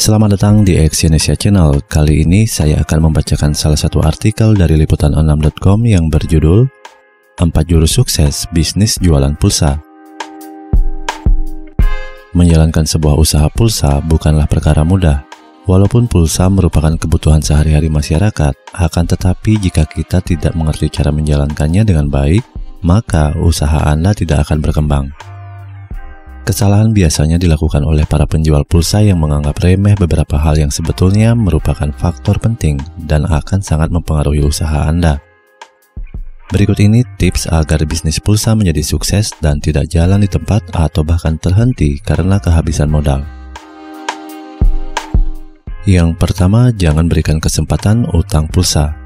[0.00, 1.84] Selamat datang di Exyonesia Channel.
[1.84, 6.64] Kali ini saya akan membacakan salah satu artikel dari liputan6.com yang berjudul
[7.36, 9.76] 4 jurus sukses bisnis jualan pulsa.
[12.32, 15.28] Menjalankan sebuah usaha pulsa bukanlah perkara mudah.
[15.68, 22.08] Walaupun pulsa merupakan kebutuhan sehari-hari masyarakat, akan tetapi jika kita tidak mengerti cara menjalankannya dengan
[22.08, 22.40] baik,
[22.80, 25.12] maka usaha Anda tidak akan berkembang.
[26.40, 31.92] Kesalahan biasanya dilakukan oleh para penjual pulsa yang menganggap remeh beberapa hal yang sebetulnya merupakan
[31.92, 35.20] faktor penting dan akan sangat mempengaruhi usaha Anda.
[36.50, 41.38] Berikut ini tips agar bisnis pulsa menjadi sukses dan tidak jalan di tempat atau bahkan
[41.38, 43.22] terhenti karena kehabisan modal.
[45.86, 48.98] Yang pertama, jangan berikan kesempatan utang pulsa.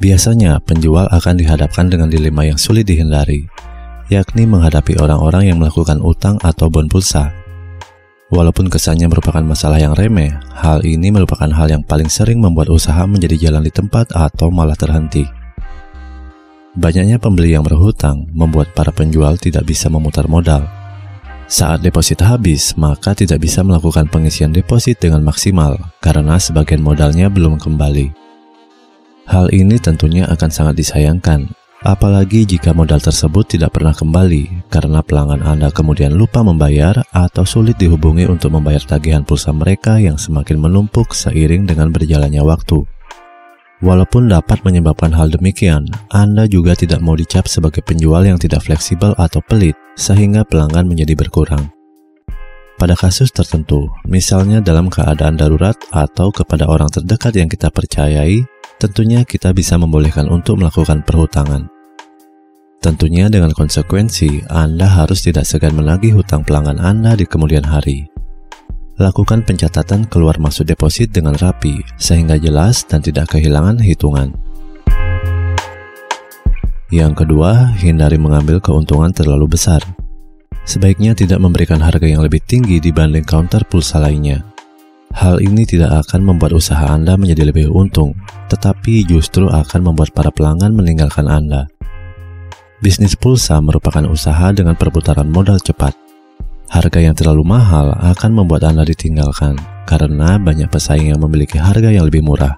[0.00, 3.46] Biasanya, penjual akan dihadapkan dengan dilema yang sulit dihindari,
[4.12, 7.32] yakni menghadapi orang-orang yang melakukan utang atau bon pulsa.
[8.32, 13.04] Walaupun kesannya merupakan masalah yang remeh, hal ini merupakan hal yang paling sering membuat usaha
[13.06, 15.22] menjadi jalan di tempat atau malah terhenti.
[16.74, 20.66] Banyaknya pembeli yang berhutang membuat para penjual tidak bisa memutar modal.
[21.46, 27.60] Saat deposit habis, maka tidak bisa melakukan pengisian deposit dengan maksimal karena sebagian modalnya belum
[27.60, 28.10] kembali.
[29.30, 31.46] Hal ini tentunya akan sangat disayangkan
[31.84, 37.76] Apalagi jika modal tersebut tidak pernah kembali karena pelanggan Anda kemudian lupa membayar atau sulit
[37.76, 42.88] dihubungi untuk membayar tagihan pulsa mereka yang semakin menumpuk seiring dengan berjalannya waktu.
[43.84, 49.12] Walaupun dapat menyebabkan hal demikian, Anda juga tidak mau dicap sebagai penjual yang tidak fleksibel
[49.20, 51.68] atau pelit, sehingga pelanggan menjadi berkurang.
[52.80, 58.40] Pada kasus tertentu, misalnya dalam keadaan darurat atau kepada orang terdekat yang kita percayai,
[58.80, 61.73] tentunya kita bisa membolehkan untuk melakukan perhutangan.
[62.84, 68.04] Tentunya dengan konsekuensi, Anda harus tidak segan menagih hutang pelanggan Anda di kemudian hari.
[69.00, 74.36] Lakukan pencatatan keluar masuk deposit dengan rapi, sehingga jelas dan tidak kehilangan hitungan.
[76.92, 79.80] Yang kedua, hindari mengambil keuntungan terlalu besar.
[80.68, 84.44] Sebaiknya tidak memberikan harga yang lebih tinggi dibanding counter pulsa lainnya.
[85.16, 88.12] Hal ini tidak akan membuat usaha Anda menjadi lebih untung,
[88.52, 91.64] tetapi justru akan membuat para pelanggan meninggalkan Anda.
[92.84, 95.96] Bisnis pulsa merupakan usaha dengan perputaran modal cepat.
[96.68, 99.56] Harga yang terlalu mahal akan membuat Anda ditinggalkan
[99.88, 102.52] karena banyak pesaing yang memiliki harga yang lebih murah.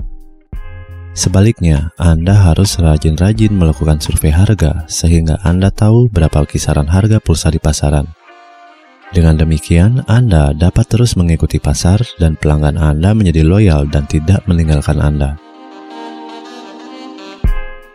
[1.14, 7.62] Sebaliknya, Anda harus rajin-rajin melakukan survei harga sehingga Anda tahu berapa kisaran harga pulsa di
[7.62, 8.10] pasaran.
[9.14, 14.98] Dengan demikian, Anda dapat terus mengikuti pasar dan pelanggan Anda menjadi loyal dan tidak meninggalkan
[14.98, 15.38] Anda.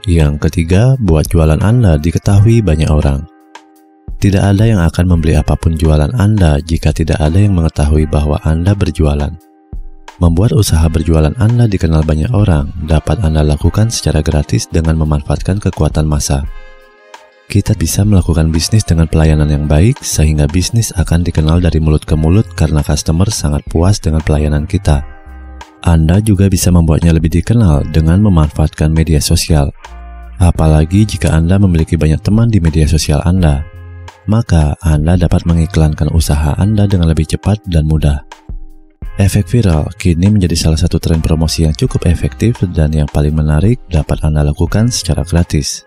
[0.09, 3.29] Yang ketiga, buat jualan Anda diketahui banyak orang.
[4.17, 8.41] Tidak ada yang akan membeli apa pun jualan Anda jika tidak ada yang mengetahui bahwa
[8.41, 9.29] Anda berjualan.
[10.17, 16.09] Membuat usaha berjualan Anda dikenal banyak orang dapat Anda lakukan secara gratis dengan memanfaatkan kekuatan
[16.09, 16.45] massa.
[17.49, 22.17] Kita bisa melakukan bisnis dengan pelayanan yang baik sehingga bisnis akan dikenal dari mulut ke
[22.17, 25.10] mulut karena customer sangat puas dengan pelayanan kita.
[25.81, 29.73] Anda juga bisa membuatnya lebih dikenal dengan memanfaatkan media sosial.
[30.37, 33.65] Apalagi jika Anda memiliki banyak teman di media sosial Anda,
[34.29, 38.21] maka Anda dapat mengiklankan usaha Anda dengan lebih cepat dan mudah.
[39.17, 43.81] Efek viral kini menjadi salah satu tren promosi yang cukup efektif dan yang paling menarik
[43.89, 45.85] dapat Anda lakukan secara gratis.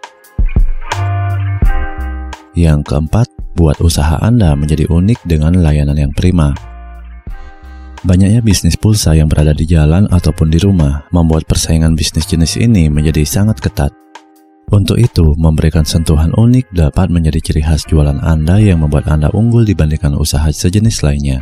[2.55, 6.74] Yang keempat, buat usaha Anda menjadi unik dengan layanan yang prima.
[8.05, 12.93] Banyaknya bisnis pulsa yang berada di jalan ataupun di rumah membuat persaingan bisnis jenis ini
[12.93, 13.97] menjadi sangat ketat.
[14.69, 19.65] Untuk itu, memberikan sentuhan unik dapat menjadi ciri khas jualan Anda yang membuat Anda unggul
[19.65, 21.41] dibandingkan usaha sejenis lainnya.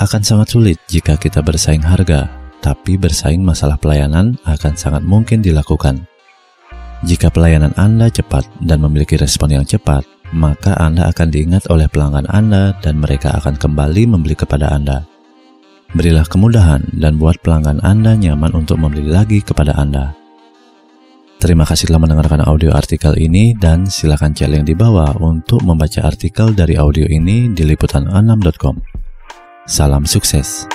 [0.00, 2.32] Akan sangat sulit jika kita bersaing harga,
[2.64, 6.08] tapi bersaing masalah pelayanan akan sangat mungkin dilakukan.
[7.04, 12.32] Jika pelayanan Anda cepat dan memiliki respon yang cepat, maka Anda akan diingat oleh pelanggan
[12.32, 15.09] Anda dan mereka akan kembali membeli kepada Anda.
[15.90, 20.14] Berilah kemudahan dan buat pelanggan Anda nyaman untuk membeli lagi kepada Anda.
[21.40, 26.04] Terima kasih telah mendengarkan audio artikel ini dan silakan cek link di bawah untuk membaca
[26.04, 28.76] artikel dari audio ini di liputan6.com.
[29.66, 30.68] Salam sukses.